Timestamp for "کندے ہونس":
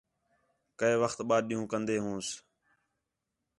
1.71-2.27